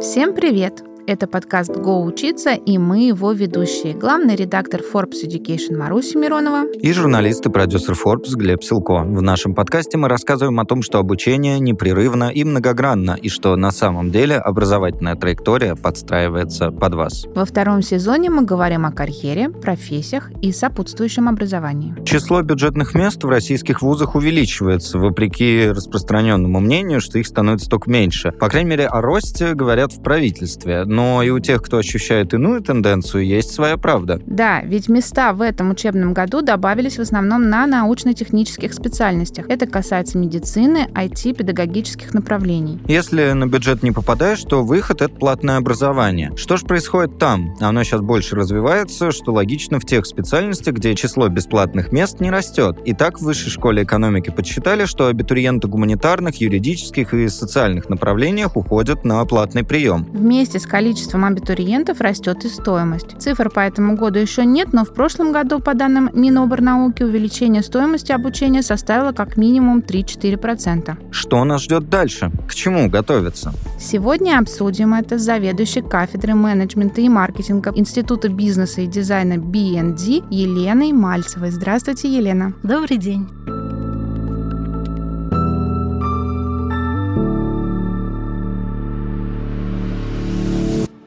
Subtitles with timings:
[0.00, 0.87] Всем привет!
[1.08, 3.94] Это подкаст «Го учиться» и мы его ведущие.
[3.94, 6.70] Главный редактор Forbes Education Маруся Миронова.
[6.82, 9.04] И журналист и продюсер Forbes Глеб Силко.
[9.04, 13.70] В нашем подкасте мы рассказываем о том, что обучение непрерывно и многогранно, и что на
[13.70, 17.24] самом деле образовательная траектория подстраивается под вас.
[17.34, 21.94] Во втором сезоне мы говорим о карьере, профессиях и сопутствующем образовании.
[22.04, 28.30] Число бюджетных мест в российских вузах увеличивается, вопреки распространенному мнению, что их становится только меньше.
[28.32, 32.60] По крайней мере, о росте говорят в правительстве но и у тех, кто ощущает иную
[32.60, 34.20] тенденцию, есть своя правда.
[34.26, 39.46] Да, ведь места в этом учебном году добавились в основном на научно-технических специальностях.
[39.48, 42.80] Это касается медицины, IT, педагогических направлений.
[42.88, 46.32] Если на бюджет не попадаешь, то выход— это платное образование.
[46.34, 47.54] Что же происходит там?
[47.60, 52.76] Оно сейчас больше развивается, что логично в тех специальностях, где число бесплатных мест не растет.
[52.84, 59.04] И так в Высшей школе экономики подсчитали, что абитуриенты гуманитарных, юридических и социальных направлениях уходят
[59.04, 60.04] на платный прием.
[60.10, 63.08] Вместе с коллегами количеством абитуриентов растет и стоимость.
[63.18, 68.10] Цифр по этому году еще нет, но в прошлом году, по данным Миноборнауки, увеличение стоимости
[68.10, 70.96] обучения составило как минимум 3-4%.
[71.10, 72.32] Что нас ждет дальше?
[72.48, 73.52] К чему готовиться?
[73.78, 80.92] Сегодня обсудим это с заведующей кафедрой менеджмента и маркетинга Института бизнеса и дизайна BND Еленой
[80.92, 81.50] Мальцевой.
[81.50, 82.54] Здравствуйте, Елена.
[82.62, 83.28] Добрый день.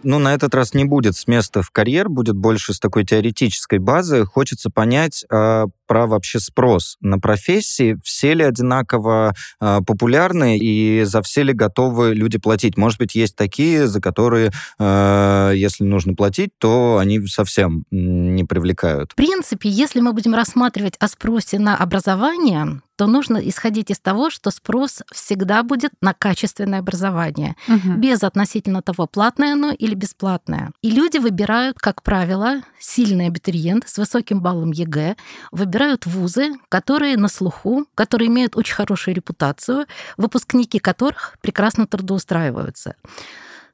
[0.03, 3.79] Ну, на этот раз не будет с места в карьер, будет больше с такой теоретической
[3.79, 4.25] базы.
[4.25, 7.97] Хочется понять э, про вообще спрос на профессии.
[8.03, 12.77] Все ли одинаково э, популярны и за все ли готовы люди платить?
[12.77, 19.11] Может быть, есть такие, за которые, э, если нужно платить, то они совсем не привлекают.
[19.11, 24.29] В принципе, если мы будем рассматривать о спросе на образование, то нужно исходить из того,
[24.29, 27.93] что спрос всегда будет на качественное образование, угу.
[27.97, 30.69] без относительно того, платное оно или бесплатное.
[30.83, 35.15] И люди выбирают, как правило, сильный абитуриент с высоким баллом ЕГЭ,
[35.51, 39.87] выбирают вузы, которые на слуху, которые имеют очень хорошую репутацию,
[40.17, 42.93] выпускники которых прекрасно трудоустраиваются.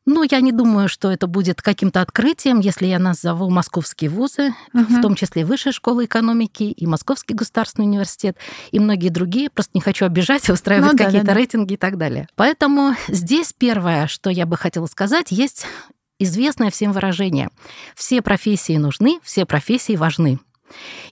[0.07, 4.85] Ну, я не думаю, что это будет каким-то открытием, если я назову московские вузы, угу.
[4.85, 8.37] в том числе Высшая школа экономики и Московский государственный университет
[8.71, 9.49] и многие другие.
[9.49, 11.37] Просто не хочу обижать, устраивать ну, какие-то да, да.
[11.37, 12.29] рейтинги и так далее.
[12.35, 15.65] Поэтому здесь первое, что я бы хотела сказать, есть
[16.19, 17.49] известное всем выражение.
[17.93, 20.39] Все профессии нужны, все профессии важны.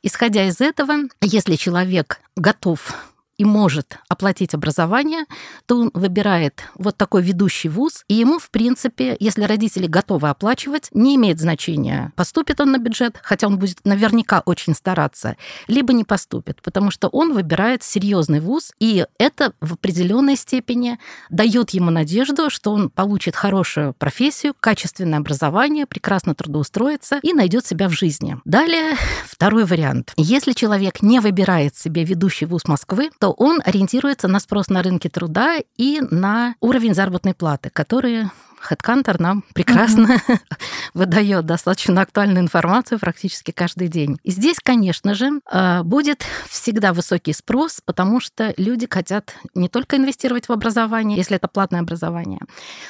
[0.03, 2.95] Исходя из этого, если человек готов
[3.37, 5.25] и может оплатить образование,
[5.65, 10.89] то он выбирает вот такой ведущий вуз, и ему, в принципе, если родители готовы оплачивать,
[10.91, 15.35] не имеет значения, поступит он на бюджет, хотя он будет наверняка очень стараться,
[15.67, 21.71] либо не поступит, потому что он выбирает серьезный вуз, и это в определенной степени дает
[21.71, 27.91] ему надежду, что он получит хорошую профессию, качественное образование, прекрасно трудоустроится и найдет себя в
[27.91, 28.37] жизни.
[28.45, 28.95] Далее,
[29.27, 30.13] второй вариант.
[30.17, 35.09] Если человек не выбирает себе ведущий вуз Москвы, то он ориентируется на спрос на рынке
[35.09, 38.29] труда и на уровень заработной платы, которые
[38.69, 40.39] HeadHunter нам прекрасно mm-hmm.
[40.93, 44.19] выдает достаточно актуальную информацию практически каждый день.
[44.21, 49.97] И здесь, конечно же, э, будет всегда высокий спрос, потому что люди хотят не только
[49.97, 52.41] инвестировать в образование, если это платное образование,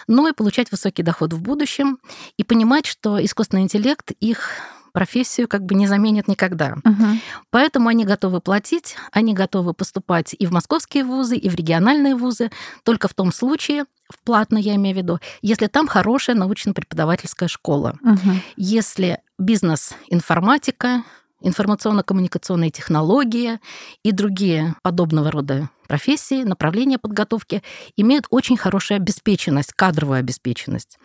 [0.08, 1.98] но и получать высокий доход в будущем
[2.36, 4.50] и понимать, что искусственный интеллект их
[4.96, 6.78] профессию как бы не заменит никогда.
[6.84, 7.06] Угу.
[7.52, 12.50] Поэтому они готовы платить, они готовы поступать и в московские вузы, и в региональные вузы,
[12.84, 18.00] только в том случае, в платно я имею в виду, если там хорошая научно-преподавательская школа.
[18.02, 18.32] Угу.
[18.56, 21.04] Если бизнес-информатика,
[21.42, 23.60] информационно-коммуникационные технологии
[24.04, 27.62] и другие подобного рода профессии, направления подготовки
[27.96, 30.98] имеют очень хорошую обеспеченность, кадровую обеспеченность.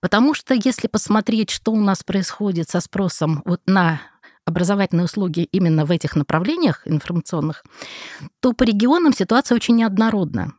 [0.00, 4.00] Потому что если посмотреть, что у нас происходит со спросом вот на
[4.44, 7.64] образовательные услуги именно в этих направлениях информационных,
[8.40, 10.52] то по регионам ситуация очень неоднородна.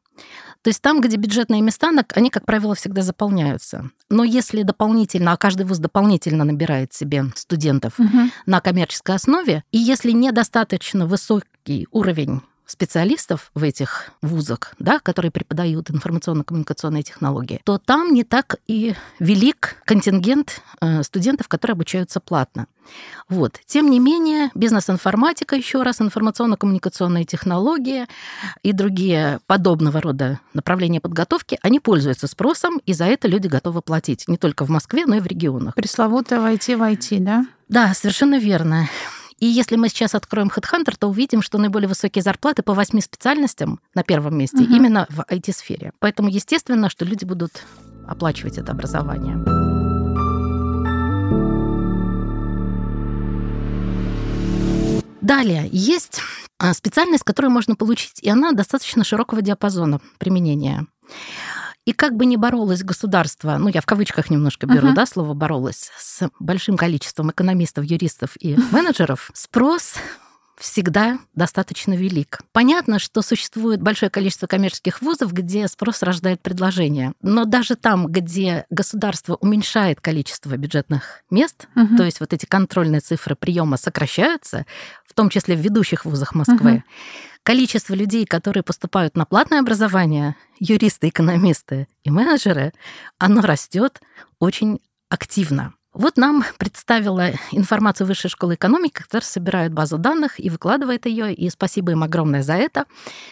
[0.64, 3.92] То есть там, где бюджетные места, они, как правило, всегда заполняются.
[4.10, 8.30] Но если дополнительно, а каждый вуз дополнительно набирает себе студентов угу.
[8.46, 12.42] на коммерческой основе, и если недостаточно высокий уровень
[12.74, 19.78] специалистов в этих вузах, да, которые преподают информационно-коммуникационные технологии, то там не так и велик
[19.86, 22.68] контингент э, студентов, которые обучаются платно.
[23.30, 23.60] Вот.
[23.66, 28.08] Тем не менее, бизнес-информатика, еще раз, информационно-коммуникационные технологии
[28.62, 34.28] и другие подобного рода направления подготовки, они пользуются спросом, и за это люди готовы платить
[34.28, 35.76] не только в Москве, но и в регионах.
[35.76, 37.46] Пресловутое войти в IT, да?
[37.70, 38.90] Да, совершенно верно.
[39.44, 43.82] И если мы сейчас откроем HeadHunter, то увидим, что наиболее высокие зарплаты по восьми специальностям
[43.94, 44.74] на первом месте угу.
[44.74, 45.92] именно в IT-сфере.
[46.00, 47.52] Поэтому естественно, что люди будут
[48.08, 49.36] оплачивать это образование.
[55.20, 56.22] Далее, есть
[56.58, 60.88] а, специальность, которую можно получить, и она достаточно широкого диапазона применения.
[61.86, 64.96] И как бы ни боролось государство, ну я в кавычках немножко беру, uh-huh.
[64.96, 69.96] да, слово боролось с большим количеством экономистов, юристов и менеджеров, спрос
[70.58, 72.40] всегда достаточно велик.
[72.52, 77.14] Понятно, что существует большое количество коммерческих вузов, где спрос рождает предложение.
[77.22, 81.98] Но даже там, где государство уменьшает количество бюджетных мест, угу.
[81.98, 84.66] то есть вот эти контрольные цифры приема сокращаются,
[85.06, 86.84] в том числе в ведущих вузах Москвы, угу.
[87.44, 92.74] Количество людей, которые поступают на платное образование, юристы, экономисты и менеджеры,
[93.18, 94.02] оно растет
[94.40, 94.80] очень
[95.10, 95.74] активно.
[95.94, 101.50] Вот нам представила информацию Высшей школы экономики, которая собирает базу данных и выкладывает ее, и
[101.50, 102.86] спасибо им огромное за это,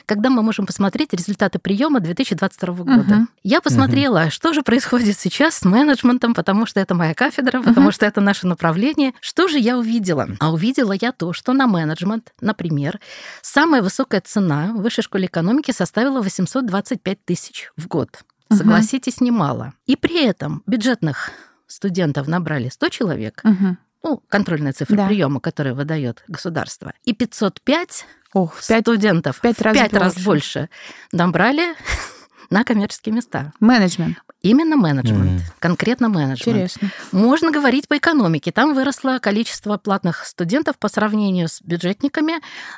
[0.05, 3.15] когда мы можем посмотреть результаты приема 2022 года.
[3.15, 3.27] Угу.
[3.43, 4.31] Я посмотрела, угу.
[4.31, 7.93] что же происходит сейчас с менеджментом, потому что это моя кафедра, потому угу.
[7.93, 9.13] что это наше направление.
[9.21, 10.27] Что же я увидела?
[10.39, 12.99] А увидела я то, что на менеджмент, например,
[13.41, 18.23] самая высокая цена в Высшей школе экономики составила 825 тысяч в год.
[18.51, 19.73] Согласитесь, немало.
[19.85, 21.31] И при этом бюджетных
[21.71, 23.77] студентов набрали 100 человек, угу.
[24.03, 25.07] ну, контрольная цифра да.
[25.07, 29.99] приема, которую выдает государство, и 505 Ох, в 5, студентов в 5 раз, 5 больше.
[29.99, 30.69] раз больше
[31.11, 31.75] набрали
[32.49, 33.53] на коммерческие места.
[33.59, 34.17] Менеджмент.
[34.41, 35.53] Именно менеджмент, mm.
[35.59, 36.47] конкретно менеджмент.
[36.47, 36.89] Интересно.
[37.11, 38.51] Можно говорить по экономике.
[38.51, 42.33] Там выросло количество платных студентов по сравнению с бюджетниками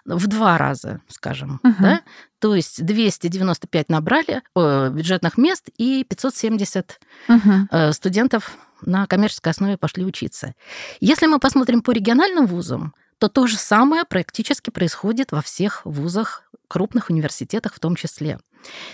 [0.06, 1.62] в два раза, скажем.
[1.64, 1.74] Uh-huh.
[1.80, 2.02] Да?
[2.40, 7.00] То есть 295 набрали э, бюджетных мест и 570
[7.30, 7.68] uh-huh.
[7.72, 10.56] э, студентов на коммерческой основе пошли учиться.
[11.00, 16.44] Если мы посмотрим по региональным вузам, то то же самое практически происходит во всех вузах,
[16.68, 18.40] крупных университетах в том числе.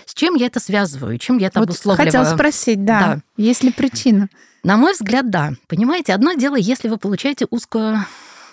[0.04, 1.18] С чем я это связываю?
[1.18, 2.06] Чем я это вот обусловливаю?
[2.06, 3.20] Хотела спросить, да, да.
[3.36, 4.28] Есть ли причина?
[4.62, 5.52] На мой взгляд, да.
[5.68, 8.04] Понимаете, одно дело, если вы получаете узкую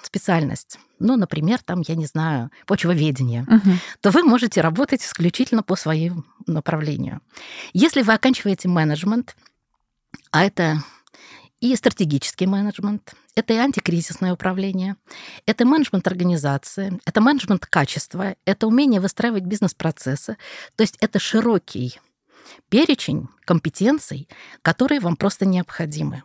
[0.04, 3.72] специальность, ну, например, там, я не знаю, почвоведение, угу.
[4.02, 7.22] то вы можете работать исключительно по своему направлению.
[7.74, 9.36] Если вы оканчиваете менеджмент,
[10.32, 10.82] а это
[11.60, 14.96] и стратегический менеджмент, это и антикризисное управление,
[15.46, 20.38] это менеджмент организации, это менеджмент качества, это умение выстраивать бизнес-процессы.
[20.76, 22.00] То есть это широкий
[22.70, 24.28] перечень компетенций,
[24.62, 26.24] которые вам просто необходимы.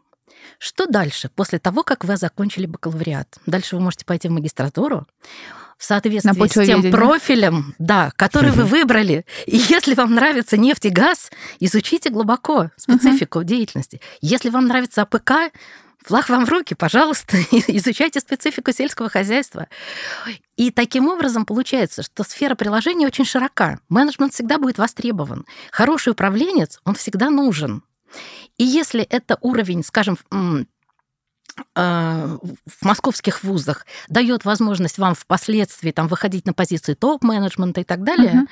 [0.59, 1.31] Что дальше?
[1.35, 5.07] После того, как вы закончили бакалавриат, дальше вы можете пойти в магистратуру,
[5.79, 9.25] в соответствии с тем профилем, да, который вы выбрали.
[9.47, 11.31] И если вам нравится нефть и газ,
[11.61, 13.45] изучите глубоко специфику uh-huh.
[13.45, 14.01] деятельности.
[14.21, 15.53] Если вам нравится АПК,
[16.05, 19.69] флаг вам в руки, пожалуйста, изучайте специфику сельского хозяйства.
[20.57, 23.79] И таким образом получается, что сфера приложения очень широка.
[23.89, 25.47] Менеджмент всегда будет востребован.
[25.71, 27.83] Хороший управленец, он всегда нужен.
[28.59, 30.19] И если это уровень, скажем,
[31.75, 32.39] в
[32.83, 38.49] московских вузах дает возможность вам впоследствии там, выходить на позиции топ-менеджмента и так далее, uh-huh.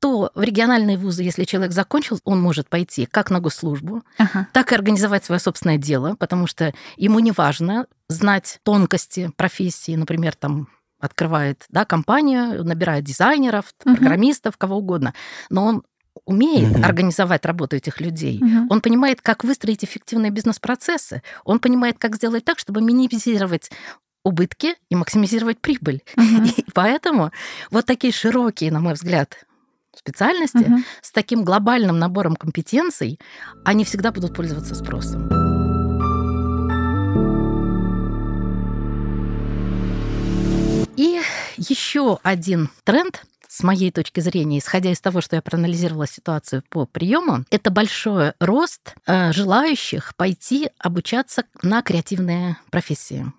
[0.00, 4.46] то в региональные вузы, если человек закончил, он может пойти как на госслужбу, uh-huh.
[4.52, 10.34] так и организовать свое собственное дело, потому что ему не важно знать тонкости профессии, например,
[10.34, 10.68] там
[11.00, 13.96] открывает да, компанию, набирает дизайнеров, uh-huh.
[13.96, 15.12] программистов, кого угодно,
[15.50, 15.82] но он
[16.24, 16.84] умеет угу.
[16.84, 18.66] организовать работу этих людей, угу.
[18.70, 23.70] он понимает, как выстроить эффективные бизнес-процессы, он понимает, как сделать так, чтобы минимизировать
[24.24, 26.02] убытки и максимизировать прибыль.
[26.16, 26.44] Угу.
[26.56, 27.32] И поэтому
[27.70, 29.46] вот такие широкие, на мой взгляд,
[29.94, 30.78] специальности угу.
[31.00, 33.18] с таким глобальным набором компетенций,
[33.64, 35.28] они всегда будут пользоваться спросом.
[40.96, 41.20] И
[41.56, 46.86] еще один тренд, с моей точки зрения, исходя из того, что я проанализировала ситуацию по
[46.86, 53.30] приему, это большой рост э, желающих пойти обучаться на креативные профессии.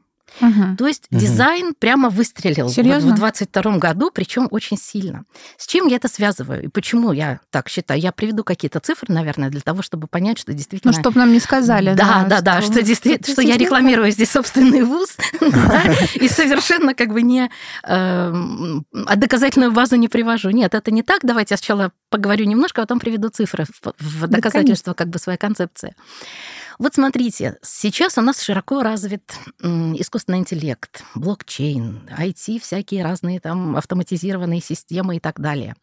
[0.41, 0.77] Угу.
[0.77, 1.19] То есть угу.
[1.19, 3.09] дизайн прямо выстрелил Серьезно?
[3.09, 5.25] Вот в 22 году, причем очень сильно.
[5.57, 7.99] С чем я это связываю и почему я так считаю?
[7.99, 10.93] Я приведу какие-то цифры, наверное, для того, чтобы понять, что действительно...
[10.93, 11.93] Ну, чтобы нам не сказали.
[11.93, 15.17] Да, да, да, что, действительно, что я рекламирую здесь собственный вуз,
[16.15, 17.49] и совершенно как бы не...
[17.83, 20.49] Эм, а доказательную базу не привожу.
[20.49, 21.19] Нет, это не так.
[21.23, 23.65] Давайте я сначала поговорю немножко, а потом приведу цифры
[23.99, 25.95] в доказательство как бы своей концепции.
[26.79, 34.61] Вот смотрите, сейчас у нас широко развит искусственный интеллект, блокчейн, IT, всякие разные там автоматизированные
[34.61, 35.75] системы и так далее.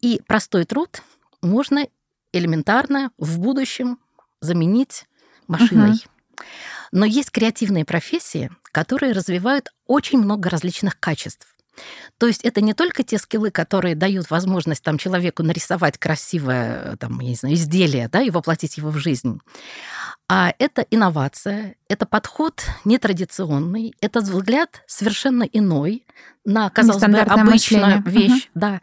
[0.00, 1.02] И простой труд
[1.42, 1.86] можно
[2.32, 3.98] элементарно в будущем
[4.40, 5.06] заменить
[5.46, 5.92] машиной.
[5.92, 6.44] Угу.
[6.92, 11.46] Но есть креативные профессии, которые развивают очень много различных качеств.
[12.18, 17.20] То есть это не только те скиллы, которые дают возможность там, человеку нарисовать красивое там,
[17.20, 19.40] я не знаю, изделие да, и воплотить его в жизнь,
[20.28, 26.06] а это инновация, это подход нетрадиционный, это взгляд совершенно иной
[26.44, 28.02] на, казалось бы, обычную мышление.
[28.04, 28.44] вещь.
[28.44, 28.50] Угу.
[28.54, 28.80] Да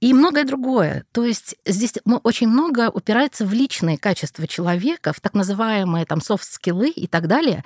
[0.00, 1.04] и многое другое.
[1.12, 6.90] То есть здесь очень много упирается в личные качества человека, в так называемые там софт-скиллы
[6.90, 7.64] и так далее.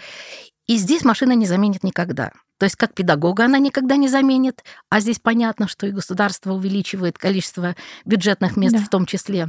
[0.66, 2.32] И здесь машина не заменит никогда.
[2.60, 7.16] То есть как педагога она никогда не заменит, а здесь понятно, что и государство увеличивает
[7.16, 7.74] количество
[8.04, 8.82] бюджетных мест да.
[8.82, 9.48] в том числе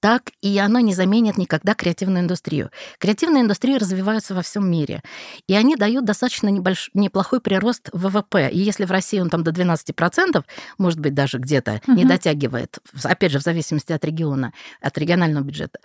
[0.00, 2.70] так и оно не заменит никогда креативную индустрию.
[2.98, 5.02] Креативные индустрии развиваются во всем мире,
[5.46, 6.90] и они дают достаточно небольш...
[6.92, 8.50] неплохой прирост ВВП.
[8.50, 10.44] И если в России он там до 12%,
[10.76, 11.96] может быть, даже где-то угу.
[11.96, 14.52] не дотягивает, опять же, в зависимости от региона,
[14.82, 15.78] от регионального бюджета,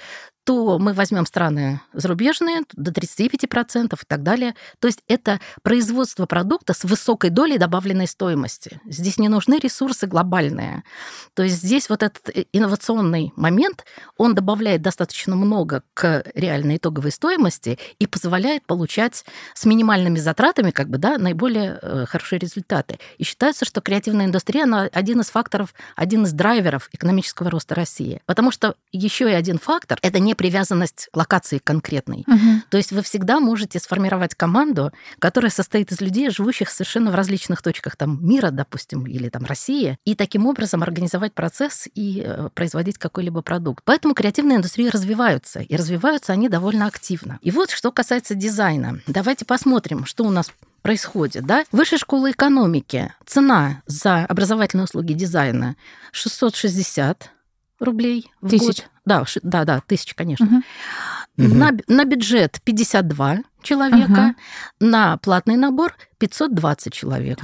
[0.43, 4.55] то мы возьмем страны зарубежные, до 35% и так далее.
[4.79, 8.81] То есть это производство продукта с высокой долей добавленной стоимости.
[8.86, 10.84] Здесь не нужны ресурсы глобальные.
[11.34, 13.86] То есть здесь вот этот э, инновационный момент,
[14.17, 20.89] он добавляет достаточно много к реальной итоговой стоимости и позволяет получать с минимальными затратами как
[20.89, 23.00] бы, да, наиболее э, хорошие результаты.
[23.17, 28.22] И считается, что креативная индустрия она один из факторов, один из драйверов экономического роста России.
[28.25, 32.24] Потому что еще и один фактор– это не привязанность локации конкретной.
[32.27, 32.63] Угу.
[32.69, 37.62] То есть вы всегда можете сформировать команду, которая состоит из людей, живущих совершенно в различных
[37.62, 42.98] точках там, мира, допустим, или там России, и таким образом организовать процесс и э, производить
[42.98, 43.83] какой-либо продукт.
[43.86, 47.39] Поэтому креативные индустрии развиваются, и развиваются они довольно активно.
[47.41, 49.01] И вот что касается дизайна.
[49.07, 51.65] Давайте посмотрим, что у нас происходит, да?
[51.71, 53.13] Высшая школа экономики.
[53.25, 55.75] Цена за образовательные услуги дизайна
[56.12, 57.31] 660
[57.79, 58.65] рублей в Тысяч.
[58.65, 58.89] год.
[59.09, 60.45] Да, да, да, тысяч, конечно.
[60.45, 61.55] Угу.
[61.55, 64.35] На, на бюджет 52 человека,
[64.79, 64.87] угу.
[64.87, 67.39] на платный набор 520 человек.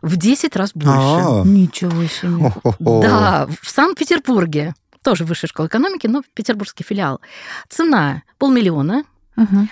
[0.00, 0.90] В 10 раз больше.
[0.90, 1.44] А-а-а.
[1.44, 2.52] Ничего себе.
[2.78, 7.20] Да, в Санкт-Петербурге, тоже высшая школа экономики, но петербургский филиал.
[7.68, 9.04] Цена полмиллиона.
[9.36, 9.68] Угу.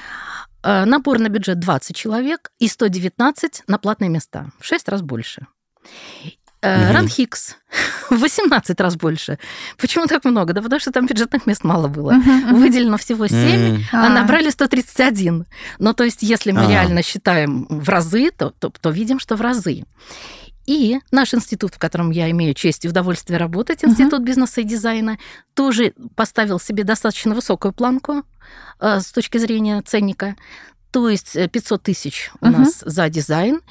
[0.63, 4.51] Набор на бюджет 20 человек и 119 на платные места.
[4.59, 5.47] В 6 раз больше.
[6.63, 6.93] Угу.
[6.93, 7.57] Ранхикс
[8.11, 9.39] в 18 раз больше.
[9.79, 10.53] Почему так много?
[10.53, 12.13] Да потому что там бюджетных мест мало было.
[12.13, 13.83] Угу, Выделено всего 7, угу.
[13.93, 15.47] а набрали 131.
[15.79, 16.69] Ну, то есть, если мы а.
[16.69, 19.85] реально считаем в разы, то, то, то видим, что в разы.
[20.67, 24.65] И наш институт, в котором я имею честь и удовольствие работать, Институт uh бизнеса и
[24.65, 25.19] дизайна,
[25.55, 28.23] тоже поставил себе достаточно высокую планку
[28.79, 30.37] э, с точки зрения ценника.
[30.91, 33.63] То есть 500 тысяч у uh нас за дизайн.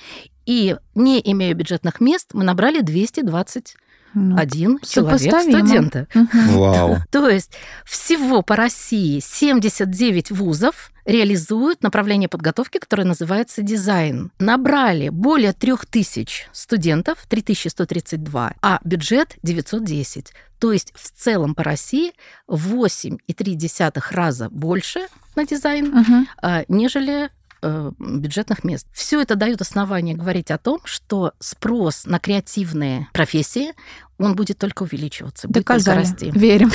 [0.50, 3.76] И не имея бюджетных мест, мы набрали 220
[4.16, 6.08] ну, один человек студента.
[6.32, 6.98] Вау.
[7.12, 7.52] То есть
[7.86, 14.32] всего по России 79 вузов реализуют направление подготовки, которое называется дизайн.
[14.40, 20.34] Набрали более 3000 студентов, 3132, а бюджет 910.
[20.58, 22.14] То есть в целом по России
[22.48, 25.02] 8,3 раза больше
[25.36, 26.66] на дизайн, угу.
[26.70, 27.30] нежели
[27.62, 28.88] Э, бюджетных мест.
[28.94, 33.74] Все это дает основание говорить о том, что спрос на креативные профессии,
[34.18, 36.00] он будет только увеличиваться, Доказали.
[36.00, 36.40] будет только расти.
[36.40, 36.72] Верим.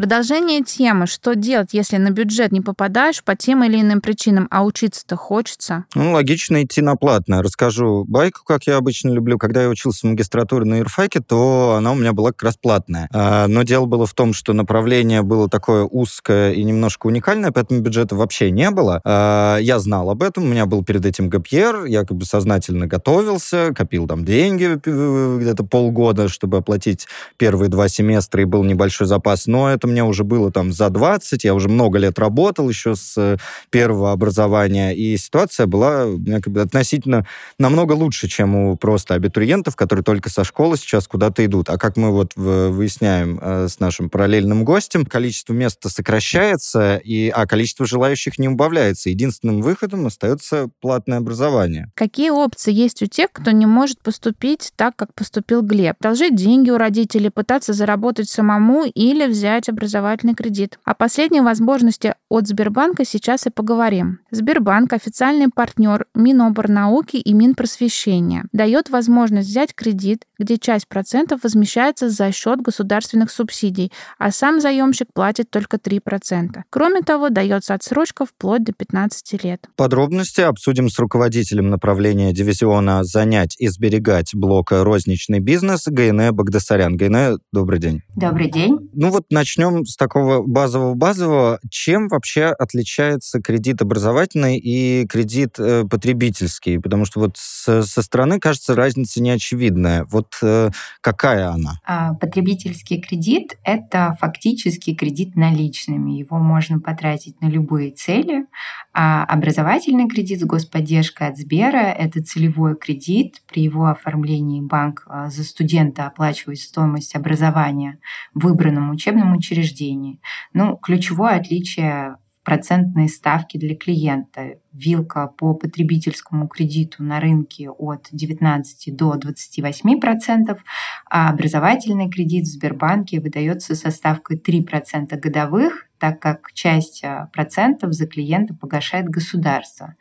[0.00, 1.06] Продолжение темы.
[1.06, 5.84] Что делать, если на бюджет не попадаешь по тем или иным причинам, а учиться-то хочется?
[5.94, 7.42] Ну, логично идти на платное.
[7.42, 9.36] Расскажу байку, как я обычно люблю.
[9.36, 13.10] Когда я учился в магистратуре на юрфаке, то она у меня была как раз платная.
[13.12, 17.80] А, но дело было в том, что направление было такое узкое и немножко уникальное, поэтому
[17.80, 19.02] бюджета вообще не было.
[19.04, 22.86] А, я знал об этом, у меня был перед этим ГПР, я как бы сознательно
[22.86, 29.46] готовился, копил там деньги где-то полгода, чтобы оплатить первые два семестра, и был небольшой запас.
[29.46, 33.14] Но это мне уже было там за 20, я уже много лет работал еще с
[33.16, 33.36] э,
[33.70, 37.26] первого образования, и ситуация была как бы, относительно
[37.58, 41.68] намного лучше, чем у просто абитуриентов, которые только со школы сейчас куда-то идут.
[41.70, 47.46] А как мы вот выясняем э, с нашим параллельным гостем, количество мест сокращается, и, а
[47.46, 49.10] количество желающих не убавляется.
[49.10, 51.90] Единственным выходом остается платное образование.
[51.94, 55.96] Какие опции есть у тех, кто не может поступить так, как поступил Глеб?
[56.00, 60.78] Должить деньги у родителей, пытаться заработать самому или взять образовательный кредит.
[60.84, 64.18] О последней возможности от Сбербанка сейчас и поговорим.
[64.30, 68.44] Сбербанк– официальный партнер Миноборнауки и Минпросвещения.
[68.52, 75.08] Дает возможность взять кредит, где часть процентов возмещается за счет государственных субсидий, а сам заемщик
[75.14, 76.62] платит только 3%.
[76.68, 79.66] Кроме того, дается отсрочка вплоть до 15 лет.
[79.76, 86.96] Подробности обсудим с руководителем направления дивизиона «Занять и сберегать» блока «Розничный бизнес» Гайне Багдасарян.
[86.96, 88.02] Гайне, добрый день.
[88.14, 88.90] Добрый день.
[88.92, 91.60] Ну вот начнем начнем с такого базового-базового.
[91.70, 96.78] Чем вообще отличается кредит образовательный и кредит э, потребительский?
[96.78, 100.04] Потому что вот с, со стороны, кажется, разница неочевидная.
[100.10, 101.80] Вот э, какая она?
[101.84, 106.12] А, потребительский кредит— это фактически кредит наличными.
[106.12, 108.46] Его можно потратить на любые цели.
[108.92, 113.40] А образовательный кредит с господдержкой от Сбера— это целевой кредит.
[113.46, 118.00] При его оформлении банк а, за студента оплачивает стоимость образования
[118.34, 120.20] в выбранном учебном учреждении.
[120.52, 124.58] Ну, ключевое отличие в процентной ставке для клиента.
[124.72, 130.64] Вилка по потребительскому кредиту на рынке от 19 до 28 процентов,
[131.08, 137.28] а образовательный кредит в Сбербанке выдается со ставкой 3 процента годовых, так как часть а,
[137.32, 139.94] процентов за клиента погашает государство.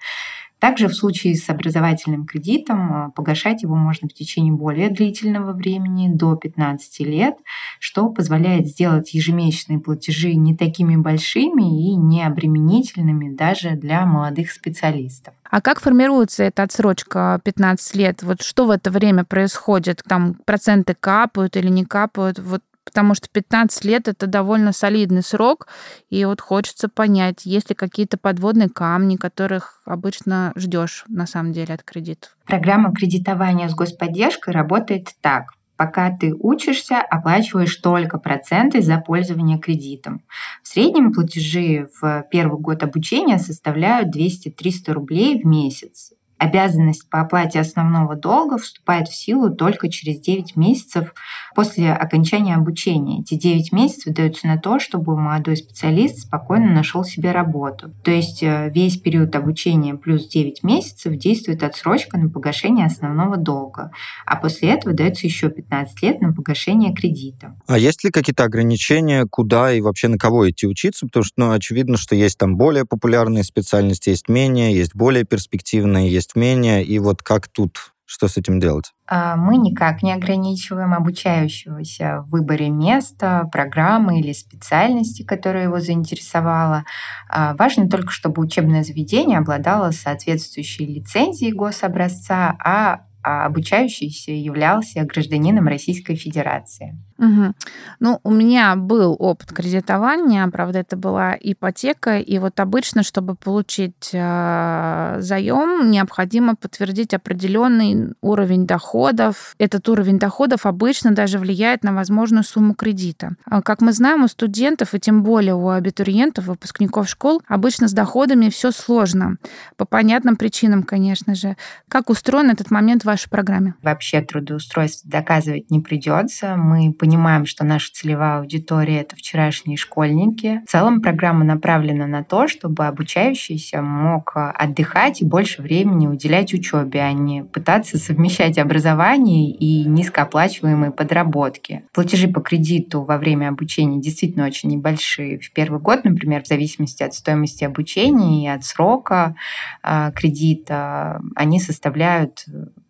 [0.59, 6.09] Также в случае с образовательным кредитом э, погашать его можно в течение более длительного времени,
[6.13, 7.35] до 15 лет,
[7.79, 15.33] что позволяет сделать ежемесячные платежи не такими большими и не обременительными даже для молодых специалистов.
[15.49, 18.21] А как формируется эта отсрочка 15 лет?
[18.21, 20.03] Вот что в это время происходит?
[20.07, 22.37] Там проценты капают или не капают?
[22.37, 25.67] Вот потому что 15 лет это довольно солидный срок,
[26.09, 31.75] и вот хочется понять, есть ли какие-то подводные камни, которых обычно ждешь на самом деле
[31.75, 32.35] от кредитов.
[32.45, 35.53] Программа кредитования с господдержкой работает так.
[35.77, 40.23] Пока ты учишься, оплачиваешь только проценты за пользование кредитом.
[40.61, 46.11] В среднем платежи в первый год обучения составляют 200-300 рублей в месяц.
[46.39, 51.13] Обязанность по оплате основного долга вступает в силу только через 9 месяцев
[51.55, 53.21] после окончания обучения.
[53.21, 57.93] Эти 9 месяцев даются на то, чтобы молодой специалист спокойно нашел себе работу.
[58.03, 63.91] То есть э, весь период обучения плюс 9 месяцев действует отсрочка на погашение основного долга.
[64.25, 67.55] А после этого дается еще 15 лет на погашение кредита.
[67.67, 71.05] А есть ли какие-то ограничения, куда и вообще на кого идти учиться?
[71.05, 76.11] Потому что ну, очевидно, что есть там более популярные специальности, есть менее, есть более перспективные,
[76.11, 76.83] есть менее.
[76.83, 78.91] И вот как тут что с этим делать?
[79.05, 86.85] А, мы никак не ограничиваем обучающегося в выборе места, программы или специальности, которая его заинтересовала.
[87.29, 95.67] А, важно только, чтобы учебное заведение обладало соответствующей лицензией гособразца, а а обучающийся являлся гражданином
[95.67, 96.97] Российской Федерации.
[97.19, 97.53] Угу.
[97.99, 104.11] Ну, у меня был опыт кредитования, правда, это была ипотека, и вот обычно, чтобы получить
[104.13, 109.55] э, заем, необходимо подтвердить определенный уровень доходов.
[109.59, 113.35] Этот уровень доходов обычно даже влияет на возможную сумму кредита.
[113.45, 117.93] А, как мы знаем, у студентов, и тем более у абитуриентов, выпускников школ, обычно с
[117.93, 119.35] доходами все сложно.
[119.75, 121.57] По понятным причинам, конечно же.
[121.89, 123.73] Как устроен этот момент вашей программе?
[123.81, 126.55] Вообще трудоустройство доказывать не придется.
[126.55, 130.61] Мы понимаем, что наша целевая аудитория— это вчерашние школьники.
[130.65, 137.01] В целом программа направлена на то, чтобы обучающийся мог отдыхать и больше времени уделять учебе,
[137.01, 141.83] а не пытаться совмещать образование и низкооплачиваемые подработки.
[141.93, 145.39] Платежи по кредиту во время обучения действительно очень небольшие.
[145.39, 149.35] В первый год, например, в зависимости от стоимости обучения и от срока
[149.81, 152.45] а, кредита, они составляют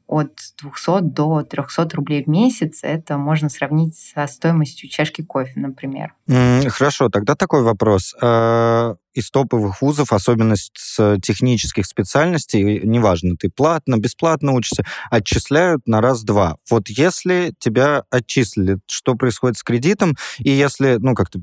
[0.10, 2.80] от 200 до 300 рублей в месяц.
[2.82, 6.15] Это можно сравнить со стоимостью чашки кофе, например.
[6.30, 8.15] Хорошо, тогда такой вопрос.
[8.22, 16.02] А, из топовых вузов, особенно с технических специальностей, неважно, ты платно, бесплатно учишься, отчисляют на
[16.02, 16.58] раз-два.
[16.70, 21.39] Вот если тебя отчислили, что происходит с кредитом, и если, ну, как-то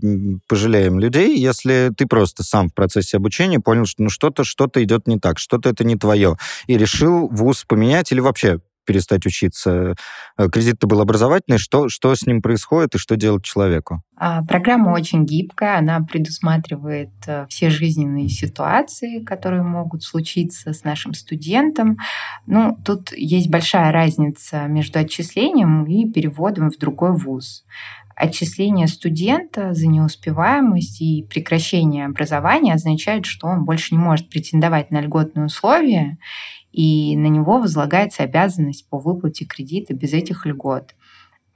[0.46, 5.08] пожалеем людей, если ты просто сам в процессе обучения понял, что ну, что-то что-то идет
[5.08, 6.36] не так, что-то это не твое,
[6.68, 9.94] и решил вуз поменять или вообще перестать учиться.
[10.38, 11.58] Э, кредит-то был образовательный.
[11.58, 14.02] Что, что с ним происходит и что делать человеку?
[14.16, 21.12] А, программа очень гибкая, она предусматривает э, все жизненные ситуации, которые могут случиться с нашим
[21.12, 21.98] студентом.
[22.46, 27.64] Ну, тут есть большая разница между отчислением и переводом в другой вуз
[28.16, 35.02] отчисление студента за неуспеваемость и прекращение образования означает, что он больше не может претендовать на
[35.02, 36.16] льготные условия,
[36.76, 40.94] и на него возлагается обязанность по выплате кредита без этих льгот.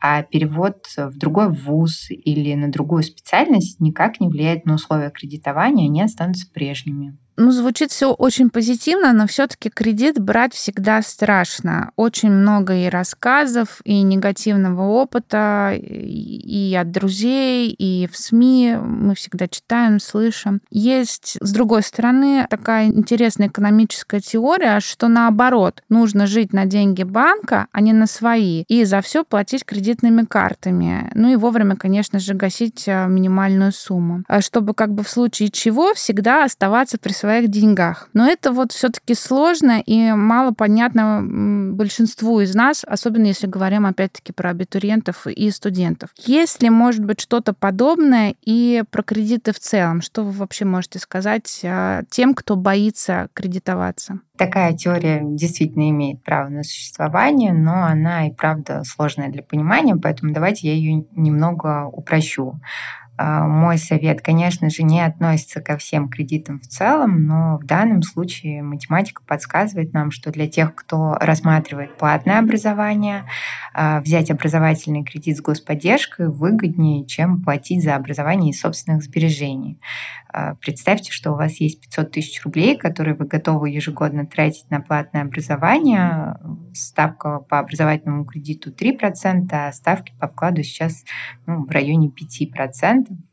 [0.00, 5.88] А перевод в другой вуз или на другую специальность никак не влияет на условия кредитования,
[5.88, 7.18] они останутся прежними.
[7.37, 11.93] Ну, звучит все очень позитивно, но все-таки кредит брать всегда страшно.
[11.97, 19.49] Очень много и рассказов, и негативного опыта, и от друзей, и в СМИ мы всегда
[19.49, 20.61] читаем, слышим.
[20.71, 27.66] Есть, с другой стороны, такая интересная экономическая теория, что наоборот, нужно жить на деньги банка,
[27.73, 31.11] а не на свои, и за все платить кредитными картами.
[31.14, 35.51] Ну и вовремя, конечно же, гасить а, минимальную сумму, а чтобы как бы в случае
[35.51, 38.09] чего всегда оставаться при своей своих деньгах.
[38.12, 41.23] Но это вот все-таки сложно и мало понятно
[41.73, 46.11] большинству из нас, особенно если говорим опять-таки про абитуриентов и студентов.
[46.16, 50.01] Есть ли, может быть, что-то подобное и про кредиты в целом?
[50.03, 54.19] Что вы вообще можете сказать а, тем, кто боится кредитоваться?
[54.37, 60.33] Такая теория действительно имеет право на существование, но она и правда сложная для понимания, поэтому
[60.33, 62.59] давайте я ее немного упрощу.
[63.22, 68.00] А, мой совет, конечно же, не относится ко всем кредитам в целом, но в данном
[68.00, 73.26] случае математика подсказывает нам, что для тех, кто рассматривает платное образование,
[73.74, 79.78] а, взять образовательный кредит с господдержкой выгоднее, чем платить за образование из собственных сбережений.
[80.33, 84.80] А, представьте, что у вас есть 500 тысяч рублей, которые вы готовы ежегодно тратить на
[84.80, 86.37] платное образование.
[86.72, 91.04] Ставка по образовательному кредиту 3%, а ставки по вкладу сейчас
[91.46, 93.10] ну, в районе 5%.
[93.11, 93.30] Mm-hmm.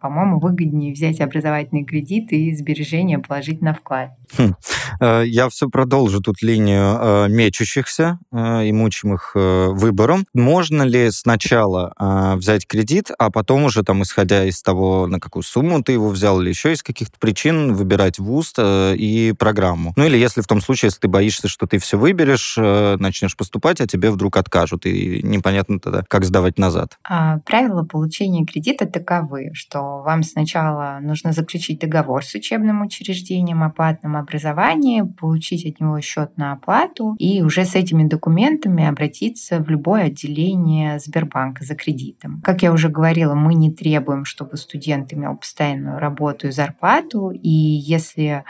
[0.00, 4.10] По-моему, выгоднее взять образовательный кредит и сбережения положить на вклад.
[4.36, 4.54] Хм.
[5.00, 10.26] Э, я все продолжу тут линию э, мечущихся э, и мучимых выбором.
[10.34, 11.92] Можно ли сначала
[12.36, 16.40] взять кредит, а потом уже там, исходя из того, на какую сумму ты его взял,
[16.40, 19.92] или еще из каких-то причин, выбирать вуз и программу?
[19.96, 23.80] Ну или если в том случае, если ты боишься, что ты все выберешь, начнешь поступать,
[23.80, 26.98] а тебе вдруг откажут, и непонятно тогда, как сдавать назад.
[27.04, 28.86] А, правила получения кредита
[29.44, 35.80] таковы, что вам сначала нужно заключить договор с учебным учреждением о платном образовании, получить от
[35.80, 41.74] него счет на оплату и уже с этими документами обратиться в любое отделение Сбербанка за
[41.74, 42.40] кредитом.
[42.42, 47.48] Как я уже говорила, мы не требуем, чтобы студент имел постоянную работу и зарплату, и
[47.48, 48.44] если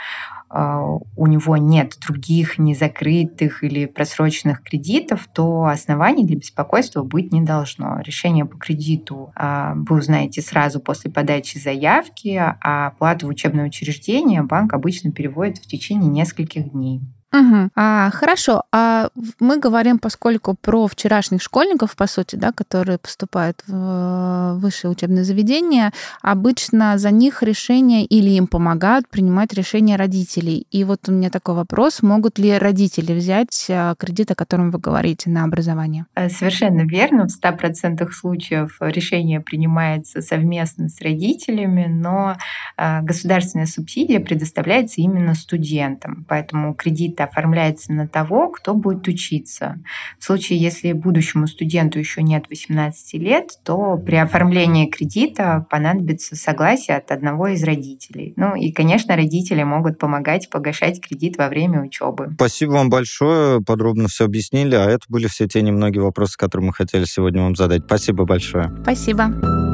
[0.55, 8.01] у него нет других незакрытых или просроченных кредитов, то оснований для беспокойства быть не должно.
[8.01, 14.43] Решение по кредиту а, вы узнаете сразу после подачи заявки, а оплату в учебное учреждение
[14.43, 17.01] банк обычно переводит в течение нескольких дней.
[17.35, 17.71] Угу.
[17.75, 18.63] А, хорошо.
[18.73, 19.09] А
[19.41, 25.91] мы говорим, поскольку про вчерашних школьников, по сути, да, которые поступают в высшее учебное заведение,
[26.23, 30.67] обычно за них решение или им помогают принимать решения родителей.
[30.71, 34.79] И вот у меня такой вопрос, могут ли родители взять э, кредит, о котором вы
[34.79, 36.07] говорите, на образование?
[36.15, 37.27] Э, совершенно верно.
[37.27, 42.37] В 100% случаев решение принимается совместно с родителями, но
[42.77, 46.25] государственная субсидия предоставляется именно студентам.
[46.29, 49.81] Поэтому кредиты оформляется на того, кто будет учиться.
[50.19, 56.97] В случае, если будущему студенту еще нет 18 лет, то при оформлении кредита понадобится согласие
[56.97, 58.33] от одного из родителей.
[58.37, 62.31] Ну и, конечно, родители могут помогать погашать кредит во время учебы.
[62.35, 66.73] Спасибо вам большое, подробно все объяснили, а это были все те немногие вопросы, которые мы
[66.73, 67.85] хотели сегодня вам задать.
[67.87, 68.73] Спасибо большое.
[68.83, 69.74] Спасибо.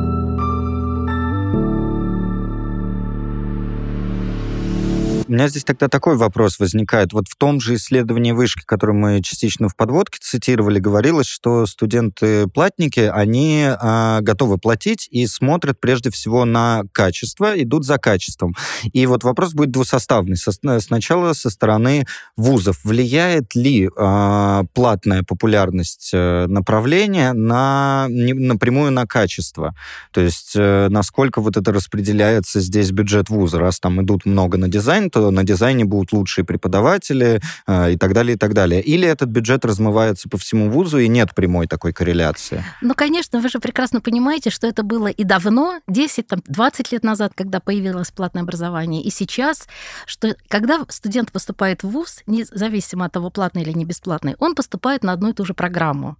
[5.30, 7.12] У меня здесь тогда такой вопрос возникает.
[7.12, 12.98] Вот в том же исследовании вышки, которое мы частично в подводке цитировали, говорилось, что студенты-платники,
[12.98, 18.56] они э, готовы платить и смотрят прежде всего на качество, идут за качеством.
[18.92, 20.36] И вот вопрос будет двусоставный.
[20.36, 22.80] Со, сначала со стороны вузов.
[22.82, 29.76] Влияет ли э, платная популярность э, направления на, не, напрямую на качество?
[30.10, 33.60] То есть э, насколько вот это распределяется здесь бюджет вуза?
[33.60, 38.14] Раз там идут много на дизайн, то на дизайне будут лучшие преподаватели э, и так
[38.14, 38.80] далее, и так далее.
[38.80, 42.64] Или этот бюджет размывается по всему вузу, и нет прямой такой корреляции?
[42.80, 47.04] Ну, конечно, вы же прекрасно понимаете, что это было и давно, 10, там, 20 лет
[47.04, 49.68] назад, когда появилось платное образование, и сейчас,
[50.06, 55.04] что когда студент поступает в вуз, независимо от того, платный или не бесплатный, он поступает
[55.04, 56.16] на одну и ту же программу,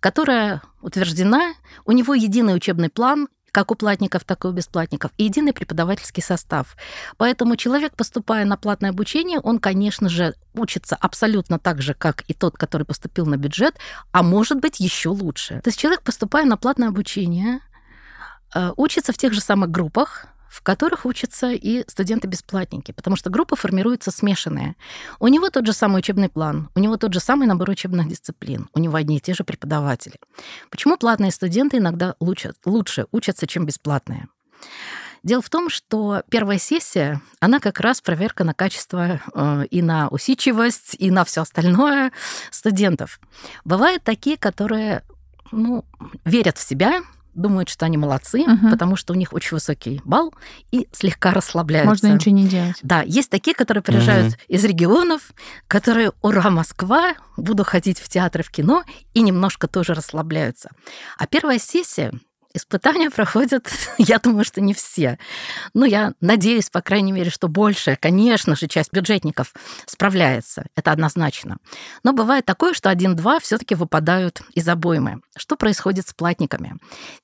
[0.00, 1.54] которая утверждена,
[1.86, 6.22] у него единый учебный план, как у платников, так и у бесплатников, и единый преподавательский
[6.22, 6.76] состав.
[7.18, 12.34] Поэтому человек, поступая на платное обучение, он, конечно же, учится абсолютно так же, как и
[12.34, 13.76] тот, который поступил на бюджет,
[14.10, 15.60] а может быть еще лучше.
[15.62, 17.60] То есть человек, поступая на платное обучение,
[18.56, 23.56] э, учится в тех же самых группах, в которых учатся и студенты-бесплатники, потому что группа
[23.56, 24.76] формируется смешанная.
[25.18, 28.68] У него тот же самый учебный план, у него тот же самый набор учебных дисциплин,
[28.72, 30.14] у него одни и те же преподаватели.
[30.70, 34.28] Почему платные студенты иногда лучше, лучше учатся, чем бесплатные?
[35.24, 40.06] Дело в том, что первая сессия, она как раз проверка на качество э, и на
[40.08, 42.12] усидчивость, и на все остальное
[42.52, 43.18] студентов.
[43.64, 45.02] Бывают такие, которые
[45.50, 45.84] ну,
[46.24, 47.02] верят в себя,
[47.34, 48.70] думают, что они молодцы, угу.
[48.70, 50.34] потому что у них очень высокий балл
[50.70, 51.88] и слегка расслабляются.
[51.88, 52.76] Можно ничего не делать.
[52.82, 54.40] Да, есть такие, которые приезжают угу.
[54.48, 55.32] из регионов,
[55.68, 60.70] которые «Ура, Москва!», буду ходить в театры, в кино, и немножко тоже расслабляются.
[61.18, 62.12] А первая сессия
[62.56, 65.18] Испытания проходят, я думаю, что не все.
[65.74, 69.52] Ну, я надеюсь, по крайней мере, что большая, конечно же, часть бюджетников
[69.86, 70.66] справляется.
[70.76, 71.58] Это однозначно.
[72.04, 75.20] Но бывает такое, что один-два все таки выпадают из обоймы.
[75.36, 76.76] Что происходит с платниками?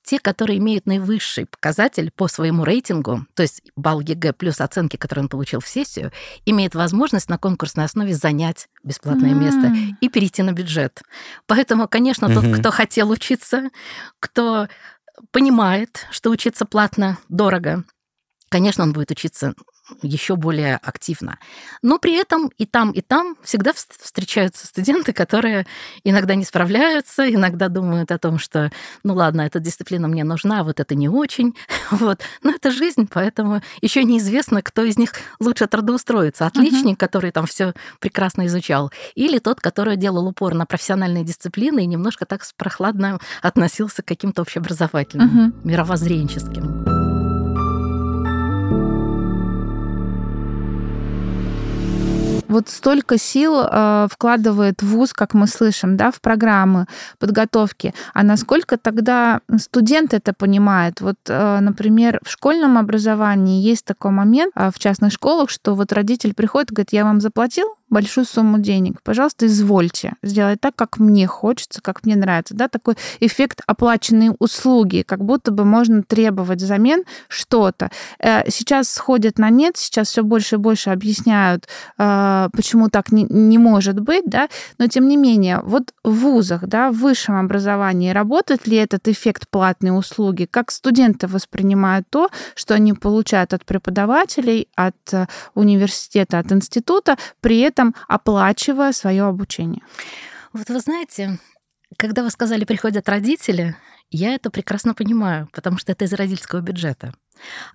[0.03, 5.23] Те, которые имеют наивысший показатель по своему рейтингу, то есть балл ЕГЭ плюс оценки, которые
[5.23, 6.11] он получил в сессию,
[6.45, 9.35] имеют возможность на конкурсной основе занять бесплатное мм.
[9.35, 11.01] место и перейти на бюджет.
[11.47, 12.51] Поэтому, конечно, mm-hmm.
[12.51, 13.69] тот, кто хотел учиться,
[14.19, 14.67] кто
[15.31, 17.83] понимает, что учиться платно дорого,
[18.49, 19.53] конечно, он будет учиться
[20.01, 21.37] еще более активно.
[21.81, 25.65] Но при этом и там, и там всегда встречаются студенты, которые
[26.03, 28.71] иногда не справляются, иногда думают о том, что,
[29.03, 31.55] ну ладно, эта дисциплина мне нужна, а вот это не очень.
[31.91, 32.21] Вот.
[32.41, 36.45] Но это жизнь, поэтому еще неизвестно, кто из них лучше трудоустроится.
[36.45, 36.99] Отличник, uh-huh.
[36.99, 42.25] который там все прекрасно изучал, или тот, который делал упор на профессиональные дисциплины и немножко
[42.25, 45.67] так прохладно относился к каким-то общеобразовательным, uh-huh.
[45.67, 47.00] мировоззренческим.
[52.51, 56.85] Вот столько сил э, вкладывает вуз, как мы слышим, да, в программы
[57.17, 57.93] подготовки.
[58.13, 61.01] А насколько тогда студент это понимает?
[61.01, 65.93] Вот, э, например, в школьном образовании есть такой момент э, в частных школах, что вот
[65.93, 69.01] родитель приходит и говорит, я вам заплатил, большую сумму денег.
[69.03, 72.55] Пожалуйста, извольте сделать так, как мне хочется, как мне нравится.
[72.55, 77.91] Да, такой эффект оплаченной услуги, как будто бы можно требовать взамен что-то.
[78.19, 83.23] Э, сейчас сходят на нет, сейчас все больше и больше объясняют, э, почему так не,
[83.29, 88.11] не может быть, да, но тем не менее, вот в вузах, да, в высшем образовании
[88.11, 90.47] работает ли этот эффект платной услуги?
[90.49, 97.59] Как студенты воспринимают то, что они получают от преподавателей, от э, университета, от института, при
[97.59, 99.81] этом этом оплачивая свое обучение.
[100.53, 101.39] Вот вы знаете,
[101.97, 103.75] когда вы сказали, приходят родители,
[104.09, 107.13] я это прекрасно понимаю, потому что это из родительского бюджета.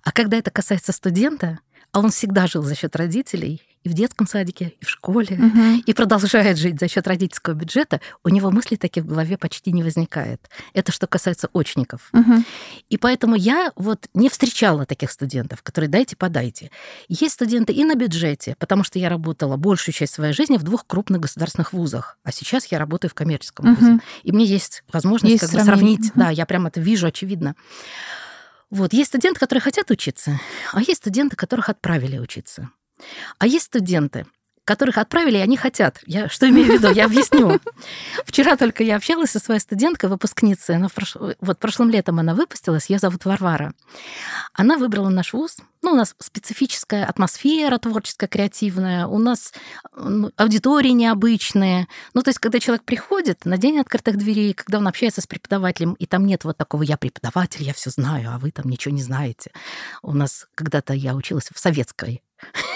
[0.03, 1.59] А когда это касается студента,
[1.91, 5.81] а он всегда жил за счет родителей, и в детском садике, и в школе, угу.
[5.85, 9.81] и продолжает жить за счет родительского бюджета, у него мысли таких в голове почти не
[9.81, 10.49] возникает.
[10.73, 12.09] Это что касается очников.
[12.13, 12.43] Угу.
[12.89, 16.69] И поэтому я вот не встречала таких студентов, которые дайте, подайте.
[17.07, 20.85] Есть студенты и на бюджете, потому что я работала большую часть своей жизни в двух
[20.85, 23.79] крупных государственных вузах, а сейчас я работаю в коммерческом угу.
[23.79, 23.99] вузе.
[24.23, 26.09] И мне есть возможность есть как бы сравнить.
[26.09, 26.19] Угу.
[26.19, 27.55] Да, я прям это вижу очевидно.
[28.69, 30.41] Вот, есть студенты, которые хотят учиться,
[30.73, 32.69] а есть студенты, которых отправили учиться.
[33.37, 34.25] А есть студенты,
[34.67, 36.01] которых отправили, и они хотят.
[36.05, 36.91] Я что имею в виду?
[36.91, 37.59] Я объясню.
[38.25, 40.75] Вчера только я общалась со своей студенткой, выпускницей.
[40.75, 41.15] Она в прош...
[41.39, 43.73] Вот прошлым летом она выпустилась, ее зовут Варвара.
[44.53, 45.57] Она выбрала наш вуз.
[45.81, 49.07] Ну, у нас специфическая атмосфера творческая, креативная.
[49.07, 49.53] У нас
[49.95, 51.87] ну, аудитории необычные.
[52.13, 55.93] Ну, то есть, когда человек приходит на день открытых дверей, когда он общается с преподавателем,
[55.93, 59.01] и там нет вот такого «я преподаватель, я все знаю, а вы там ничего не
[59.01, 59.51] знаете».
[60.01, 62.21] У нас когда-то я училась в советской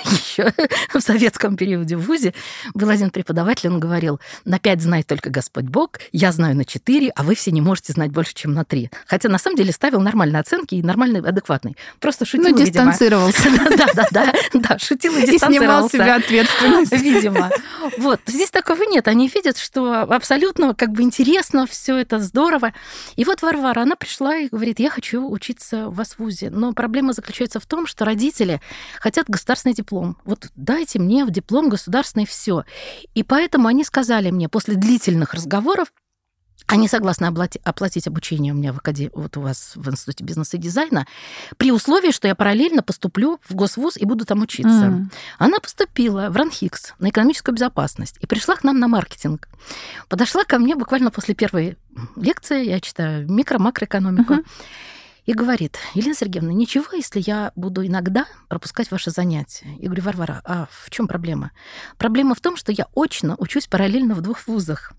[0.05, 0.53] еще
[0.93, 2.33] в советском периоде в ВУЗе
[2.73, 7.09] был один преподаватель, он говорил, на пять знает только Господь Бог, я знаю на четыре,
[7.15, 8.89] а вы все не можете знать больше, чем на три.
[9.07, 11.75] Хотя на самом деле ставил нормальные оценки и нормальный, адекватный.
[11.99, 13.49] Просто шутил, Ну, дистанцировался.
[13.71, 15.47] Да, да, да, да, шутил и дистанцировался.
[15.47, 16.91] И снимал себя ответственность.
[17.01, 17.49] Видимо.
[17.97, 19.07] Вот, здесь такого нет.
[19.07, 22.73] Они видят, что абсолютно как бы интересно, все это здорово.
[23.15, 26.49] И вот Варвара, она пришла и говорит, я хочу учиться в вас в ВУЗе.
[26.49, 28.61] Но проблема заключается в том, что родители
[28.99, 29.90] хотят государственный диплом.
[29.91, 32.63] Вот дайте мне в диплом государственный все.
[33.13, 35.91] И поэтому они сказали мне после длительных разговоров,
[36.67, 40.57] они согласны оплатить, оплатить обучение у меня в академии, вот у вас в Институте бизнеса
[40.57, 41.05] и дизайна,
[41.57, 44.69] при условии, что я параллельно поступлю в госвуз и буду там учиться.
[44.69, 45.05] Mm.
[45.37, 49.49] Она поступила в РАНХИКС на экономическую безопасность и пришла к нам на маркетинг.
[50.07, 51.77] Подошла ко мне буквально после первой
[52.15, 54.45] лекции, я читаю микро-макроэкономику, uh-huh.
[55.25, 59.67] И говорит, Елена Сергеевна, ничего, если я буду иногда пропускать ваши занятия?
[59.77, 61.51] Я говорю, Варвара, а в чем проблема?
[61.97, 64.93] Проблема в том, что я очно учусь параллельно в двух вузах.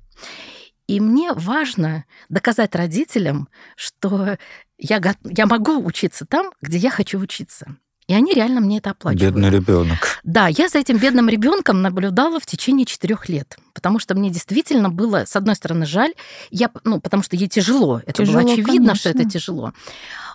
[0.87, 4.37] И мне важно доказать родителям, что
[4.79, 7.77] я, я могу учиться там, где я хочу учиться.
[8.13, 9.35] И они реально мне это оплачивают.
[9.35, 10.21] Бедный ребенок.
[10.23, 14.91] Да, я за этим бедным ребенком наблюдала в течение четырех лет, потому что мне действительно
[14.91, 16.13] было, с одной стороны, жаль,
[16.51, 18.03] я, ну, потому что ей тяжело.
[18.05, 18.95] Это тяжело, было очевидно, конечно.
[18.97, 19.73] что это тяжело.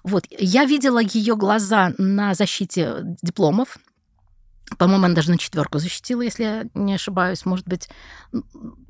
[0.04, 3.78] Вот, я видела ее глаза на защите дипломов,
[4.78, 7.46] по-моему, она даже на четверку защитила, если я не ошибаюсь.
[7.46, 7.90] Может быть,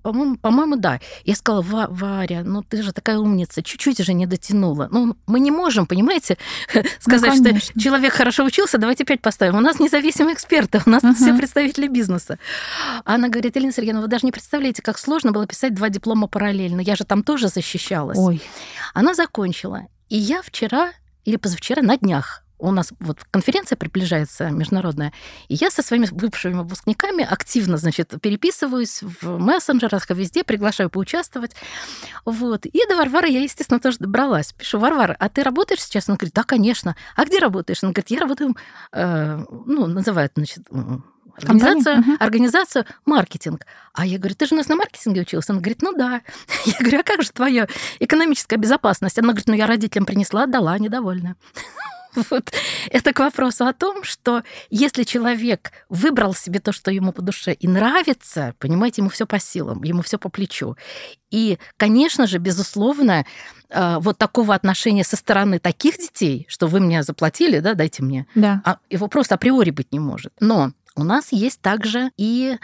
[0.02, 1.00] по-моему, по-моему, да.
[1.24, 4.88] Я сказала, Варя, ну ты же такая умница, чуть-чуть же не дотянула.
[4.92, 6.38] Ну, мы не можем, понимаете,
[7.00, 9.56] сказать, ну, что человек хорошо учился, давайте опять поставим.
[9.56, 11.14] У нас независимые эксперты, у нас uh-huh.
[11.14, 12.40] все представители бизнеса.
[13.06, 16.82] Она говорит, Елена Сергеевна, вы даже не представляете, как сложно было писать два диплома параллельно.
[16.82, 18.18] Я же там тоже защищалась.
[18.18, 18.42] Ой.
[18.94, 19.84] Она закончила.
[20.10, 20.92] И я вчера
[21.26, 25.14] или позавчера на днях у нас вот конференция приближается международная,
[25.48, 31.56] и я со своими бывшими выпускниками активно, значит, переписываюсь в мессенджерах, везде, приглашаю поучаствовать.
[32.26, 32.66] Вот.
[32.66, 34.54] И до Варвары я, естественно, тоже добралась.
[34.54, 36.10] Пишу, Варвара, а ты работаешь сейчас?
[36.10, 36.96] Она говорит, да, конечно.
[37.16, 37.84] А где работаешь?
[37.84, 38.56] Она говорит, я работаю,
[38.92, 40.68] э, ну, называют, значит,
[41.38, 42.18] Организация, uh-huh.
[42.20, 43.68] организация маркетинг.
[43.94, 45.54] А я говорю, ты же у нас на маркетинге учился?
[45.54, 46.22] Она говорит, ну да.
[46.66, 47.68] Я говорю, а как же твоя
[48.00, 49.20] экономическая безопасность?
[49.20, 51.36] Она говорит, ну я родителям принесла, отдала, недовольна.
[52.30, 52.52] Вот.
[52.90, 57.54] Это к вопросу о том, что если человек выбрал себе то, что ему по душе
[57.54, 60.76] и нравится, понимаете, ему все по силам, ему все по плечу.
[61.30, 63.26] И, конечно же, безусловно,
[63.70, 68.26] э, вот такого отношения со стороны таких детей, что вы мне заплатили, да, дайте мне,
[68.36, 68.62] да.
[68.66, 70.34] А его просто априори быть не может.
[70.40, 72.58] Но у нас есть также и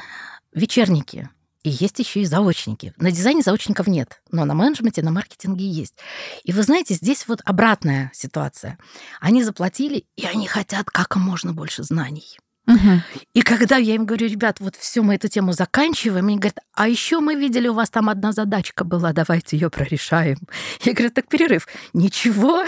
[0.53, 1.29] вечерники.
[1.63, 2.93] И есть еще и заочники.
[2.97, 5.95] На дизайне заочников нет, но на менеджменте, на маркетинге есть.
[6.43, 8.77] И вы знаете, здесь вот обратная ситуация.
[9.21, 12.37] Они заплатили, и они хотят как можно больше знаний.
[12.67, 13.01] Угу.
[13.33, 16.87] И когда я им говорю, ребят, вот все, мы эту тему заканчиваем, они говорят, а
[16.87, 20.37] еще мы видели, у вас там одна задачка была, давайте ее прорешаем.
[20.81, 21.67] Я говорю, так перерыв.
[21.93, 22.63] Ничего,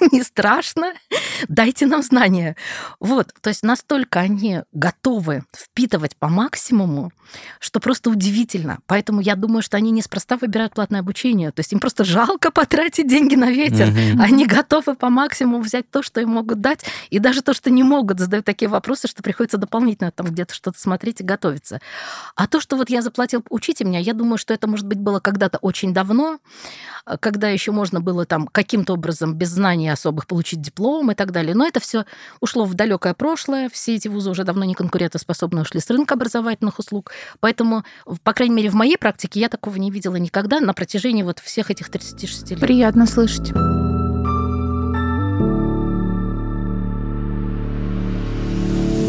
[0.12, 0.92] не страшно,
[1.48, 2.56] дайте нам знания.
[3.00, 7.12] Вот, то есть настолько они готовы впитывать по максимуму,
[7.60, 8.78] что просто удивительно.
[8.86, 11.50] Поэтому я думаю, что они неспроста выбирают платное обучение.
[11.50, 13.88] То есть им просто жалко потратить деньги на ветер.
[13.88, 14.22] Угу.
[14.22, 17.82] Они готовы по максимуму взять то, что им могут дать, и даже то, что не
[17.82, 21.80] могут, задают такие вопросы, что приходится дополнительно там где-то что-то смотреть и готовиться.
[22.34, 25.20] А то, что вот я заплатил, учите меня, я думаю, что это, может быть, было
[25.20, 26.38] когда-то очень давно,
[27.20, 29.50] когда еще можно было там каким-то образом без
[29.92, 31.54] особых получить диплом и так далее.
[31.54, 32.04] Но это все
[32.40, 33.68] ушло в далекое прошлое.
[33.68, 37.12] Все эти вузы уже давно не конкурентоспособны, ушли с рынка образовательных услуг.
[37.40, 37.84] Поэтому,
[38.22, 41.70] по крайней мере, в моей практике я такого не видела никогда на протяжении вот всех
[41.70, 42.60] этих 36 лет.
[42.60, 43.52] Приятно слышать.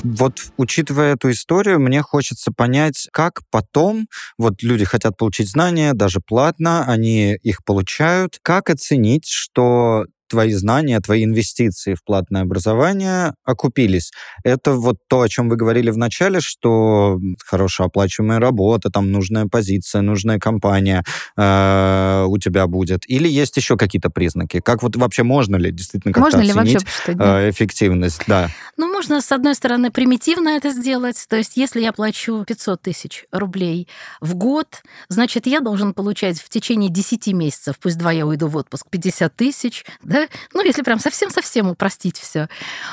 [0.04, 6.20] Вот учитывая эту историю, мне хочется понять, как потом, вот люди хотят получить знания, даже
[6.20, 14.12] платно, они их получают, как оценить, что твои знания, твои инвестиции в платное образование окупились.
[14.44, 19.48] Это вот то, о чем вы говорили в начале, что хорошая оплачиваемая работа, там нужная
[19.48, 21.04] позиция, нужная компания
[21.36, 23.10] э, у тебя будет.
[23.10, 24.60] Или есть еще какие-то признаки?
[24.60, 28.22] Как вот вообще можно ли действительно как-то можно оценить ли вообще э, эффективность?
[28.28, 28.50] Да.
[28.78, 31.26] Ну, можно, с одной стороны, примитивно это сделать.
[31.28, 33.88] То есть, если я плачу 500 тысяч рублей
[34.22, 38.56] в год, значит, я должен получать в течение 10 месяцев, пусть два я уйду в
[38.56, 42.48] отпуск, 50 тысяч, да, да, ну, если прям совсем-совсем упростить все,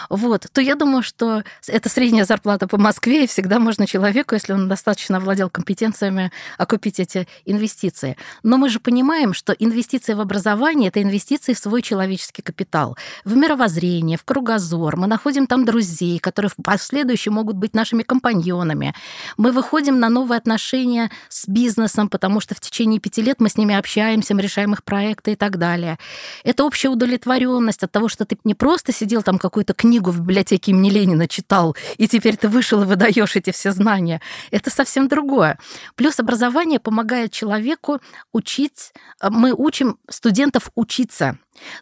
[0.09, 4.53] вот, то я думаю, что это средняя зарплата по Москве, и всегда можно человеку, если
[4.53, 8.17] он достаточно владел компетенциями, окупить эти инвестиции.
[8.43, 13.37] Но мы же понимаем, что инвестиции в образование– это инвестиции в свой человеческий капитал, в
[13.37, 14.97] мировоззрение, в кругозор.
[14.97, 18.95] Мы находим там друзей, которые в последующем могут быть нашими компаньонами.
[19.37, 23.57] Мы выходим на новые отношения с бизнесом, потому что в течение пяти лет мы с
[23.57, 25.99] ними общаемся, мы решаем их проекты и так далее.
[26.45, 30.21] Это общее удовлетворение удовлетворенность от того, что ты не просто сидел там какую-то книгу в
[30.21, 34.21] библиотеке имени Ленина читал, и теперь ты вышел и выдаешь эти все знания.
[34.51, 35.59] Это совсем другое.
[35.95, 38.01] Плюс образование помогает человеку
[38.33, 38.93] учить.
[39.21, 41.39] Э, мы учим студентов учиться.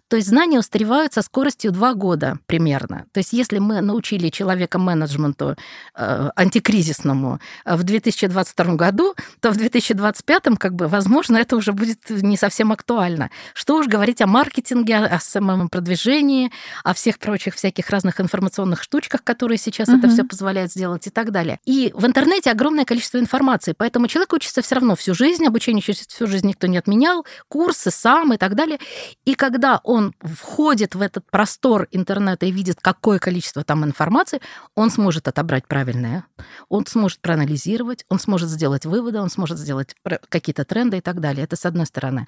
[0.09, 3.07] То есть знания устаревают со скоростью 2 года примерно.
[3.13, 5.57] То есть если мы научили человека менеджменту
[5.97, 12.11] э, антикризисному э, в 2022 году, то в 2025, как бы, возможно, это уже будет
[12.11, 13.31] не совсем актуально.
[13.55, 16.51] Что уж говорить о маркетинге, о самом продвижении,
[16.83, 19.99] о всех прочих всяких разных информационных штучках, которые сейчас угу.
[19.99, 21.59] это все позволяют сделать и так далее.
[21.65, 26.07] И в интернете огромное количество информации, поэтому человек учится все равно всю жизнь, обучение через
[26.07, 28.79] всю жизнь никто не отменял, курсы сам и так далее.
[29.25, 34.43] И когда когда он входит в этот простор интернета и видит, какое количество там информации,
[34.75, 36.27] он сможет отобрать правильное,
[36.69, 39.97] он сможет проанализировать, он сможет сделать выводы, он сможет сделать
[40.29, 41.45] какие-то тренды и так далее.
[41.45, 42.27] Это с одной стороны.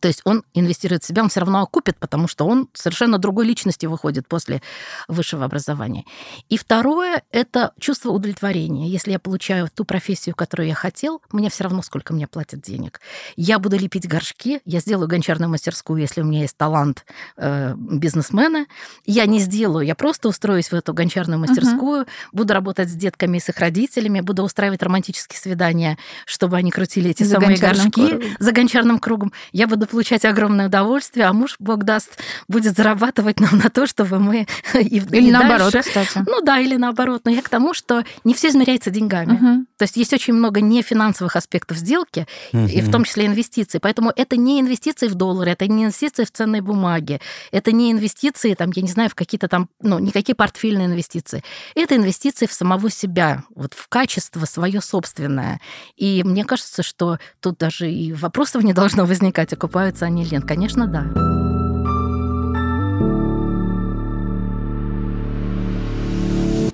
[0.00, 3.46] То есть он инвестирует в себя, он все равно окупит, потому что он совершенно другой
[3.46, 4.60] личности выходит после
[5.08, 6.04] высшего образования.
[6.48, 8.88] И второе– это чувство удовлетворения.
[8.88, 13.00] Если я получаю ту профессию, которую я хотел, мне все равно, сколько мне платят денег.
[13.36, 17.06] Я буду лепить горшки, я сделаю гончарную мастерскую, если у меня есть талант
[17.36, 18.66] э, бизнесмена.
[19.06, 22.08] Я не сделаю, я просто устроюсь в эту гончарную мастерскую, uh-huh.
[22.32, 27.10] буду работать с детками и с их родителями, буду устраивать романтические свидания, чтобы они крутили
[27.10, 28.28] эти за самые горшки кругом.
[28.38, 29.32] за гончарным кругом.
[29.52, 32.18] Я буду получать огромное удовольствие, а муж, Бог даст,
[32.48, 35.88] будет зарабатывать нам на то, чтобы мы и, или и наоборот, дальше...
[35.88, 36.24] кстати.
[36.26, 37.22] Ну да, или наоборот.
[37.24, 39.34] Но я к тому, что не все измеряется деньгами.
[39.34, 39.66] Угу.
[39.78, 42.66] То есть есть очень много нефинансовых аспектов сделки, угу.
[42.66, 43.80] и в том числе инвестиций.
[43.80, 47.20] Поэтому это не инвестиции в доллары, это не инвестиции в ценные бумаги,
[47.52, 51.42] это не инвестиции, там, я не знаю, в какие-то там, ну, никакие портфельные инвестиции.
[51.74, 55.60] Это инвестиции в самого себя, вот в качество свое собственное.
[55.96, 60.44] И мне кажется, что тут даже и вопросов не должно возникать, окупаются они или нет.
[60.44, 61.04] Конечно, да.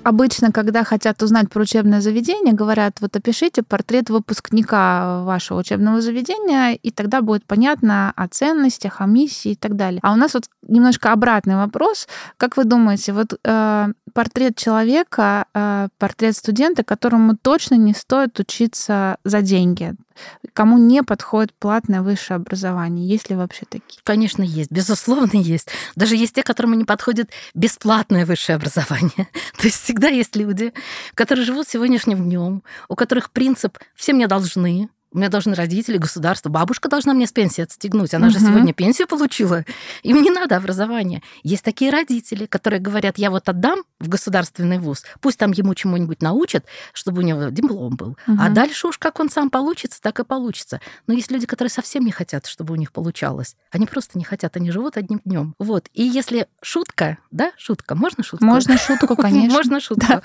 [0.03, 6.73] Обычно, когда хотят узнать про учебное заведение, говорят, вот опишите портрет выпускника вашего учебного заведения,
[6.73, 9.99] и тогда будет понятно о ценностях, о миссии и так далее.
[10.01, 12.07] А у нас вот немножко обратный вопрос.
[12.37, 19.17] Как вы думаете, вот э, портрет человека, э, портрет студента, которому точно не стоит учиться
[19.23, 19.95] за деньги?
[20.53, 23.07] Кому не подходит платное высшее образование?
[23.07, 23.99] Есть ли вообще такие?
[24.03, 24.71] Конечно, есть.
[24.71, 25.69] Безусловно, есть.
[25.95, 29.27] Даже есть те, которым не подходит бесплатное высшее образование.
[29.57, 30.73] То есть всегда есть люди,
[31.15, 36.49] которые живут сегодняшним днем, у которых принцип «все мне должны», у меня должны родители, государство,
[36.49, 38.13] бабушка должна мне с пенсии отстегнуть.
[38.13, 38.33] Она угу.
[38.33, 39.65] же сегодня пенсию получила.
[40.03, 41.21] Им не надо образования.
[41.43, 46.21] Есть такие родители, которые говорят, я вот отдам в государственный вуз, пусть там ему чему-нибудь
[46.21, 48.17] научат, чтобы у него диплом был.
[48.27, 48.37] Угу.
[48.39, 50.79] А дальше уж как он сам получится, так и получится.
[51.07, 53.55] Но есть люди, которые совсем не хотят, чтобы у них получалось.
[53.71, 55.55] Они просто не хотят, они живут одним днем.
[55.59, 55.89] Вот.
[55.93, 58.45] И если шутка, да, шутка, можно шутку?
[58.45, 59.57] Можно шутку, конечно.
[59.57, 60.21] Можно шутку.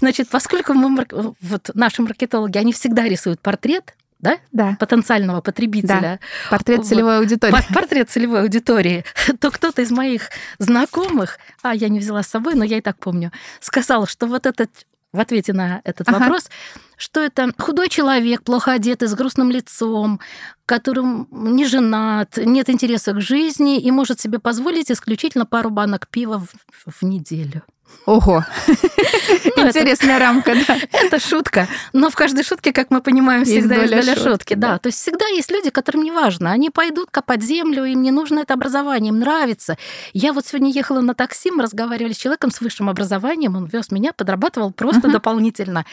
[0.00, 1.06] Значит, поскольку мы,
[1.40, 4.38] вот наши маркетологи, они всегда рисуют портрет, да?
[4.52, 4.76] Да.
[4.78, 6.20] потенциального потребителя.
[6.20, 6.50] Да.
[6.50, 7.54] Портрет целевой аудитории.
[7.72, 9.04] Портрет целевой аудитории.
[9.40, 12.98] То кто-то из моих знакомых, а я не взяла с собой, но я и так
[12.98, 14.70] помню, сказал, что вот этот
[15.12, 16.18] в ответе на этот ага.
[16.18, 16.50] вопрос,
[16.96, 20.20] что это худой человек, плохо одетый, с грустным лицом,
[20.66, 26.38] которым не женат, нет интереса к жизни и может себе позволить исключительно пару банок пива
[26.38, 27.62] в, в неделю.
[28.06, 28.44] Ого,
[29.56, 30.78] ну, интересная рамка, да.
[30.92, 31.66] Это шутка.
[31.92, 34.54] Но в каждой шутке, как мы понимаем, всегда есть доля шутки.
[34.54, 36.52] Да, то есть всегда есть люди, которым не важно.
[36.52, 39.76] Они пойдут копать землю, им не нужно это образование, им нравится.
[40.12, 43.90] Я вот сегодня ехала на такси, мы разговаривали с человеком с высшим образованием, он вез
[43.90, 45.84] меня, подрабатывал просто дополнительно.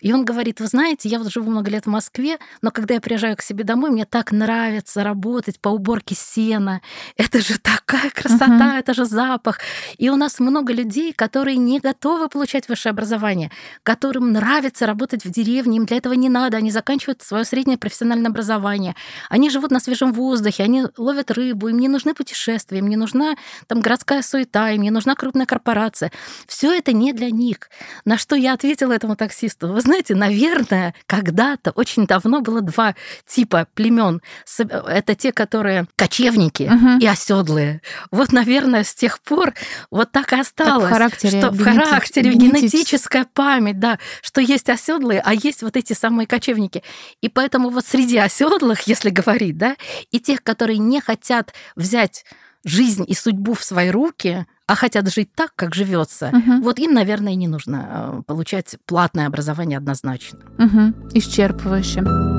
[0.00, 3.00] И он говорит, вы знаете, я вот живу много лет в Москве, но когда я
[3.00, 6.82] приезжаю к себе домой, мне так нравится работать по уборке сена.
[7.16, 9.58] Это же такая красота, это же запах.
[9.96, 13.50] И у нас много людей, которые которые не готовы получать высшее образование,
[13.82, 18.30] которым нравится работать в деревне, им для этого не надо, они заканчивают свое среднее профессиональное
[18.30, 18.94] образование,
[19.28, 23.36] они живут на свежем воздухе, они ловят рыбу, им не нужны путешествия, им не нужна
[23.66, 26.10] там городская суета, им не нужна крупная корпорация.
[26.46, 27.58] Все это не для них.
[28.06, 29.68] На что я ответила этому таксисту?
[29.68, 32.94] Вы знаете, наверное, когда-то, очень давно было два
[33.26, 34.22] типа племен.
[34.58, 36.98] Это те, которые кочевники угу.
[37.00, 37.82] и оседлые.
[38.10, 39.52] Вот, наверное, с тех пор
[39.90, 40.88] вот так и осталось.
[40.88, 41.40] Так характере.
[41.40, 46.82] Что в характере, генетическая память, да, что есть оседлые, а есть вот эти самые кочевники.
[47.20, 49.76] И поэтому вот среди оседлых, если говорить, да,
[50.10, 52.24] и тех, которые не хотят взять
[52.64, 56.62] жизнь и судьбу в свои руки, а хотят жить так, как живется, угу.
[56.62, 57.88] вот им, наверное, не нужно
[58.18, 60.40] э, получать платное образование однозначно.
[60.58, 61.14] Угу.
[61.14, 62.37] Исчерпывающе.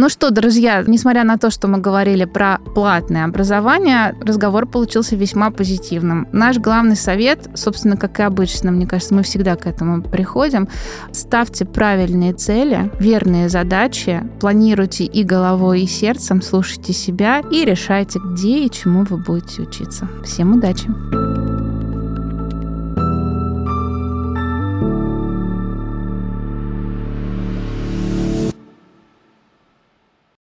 [0.00, 5.50] Ну что, друзья, несмотря на то, что мы говорили про платное образование, разговор получился весьма
[5.50, 6.26] позитивным.
[6.32, 10.68] Наш главный совет, собственно, как и обычно, мне кажется, мы всегда к этому приходим,
[11.12, 18.64] ставьте правильные цели, верные задачи, планируйте и головой, и сердцем, слушайте себя и решайте, где
[18.64, 20.08] и чему вы будете учиться.
[20.24, 20.88] Всем удачи!